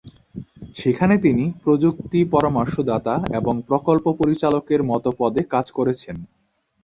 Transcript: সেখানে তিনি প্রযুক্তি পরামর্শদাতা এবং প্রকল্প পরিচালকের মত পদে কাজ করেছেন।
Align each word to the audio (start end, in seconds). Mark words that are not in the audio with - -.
সেখানে 0.75 1.15
তিনি 1.17 1.43
প্রযুক্তি 1.63 2.19
পরামর্শদাতা 2.33 3.15
এবং 3.39 3.53
প্রকল্প 3.67 4.05
পরিচালকের 4.19 4.81
মত 4.83 5.05
পদে 5.19 5.41
কাজ 5.53 5.65
করেছেন। 5.71 6.15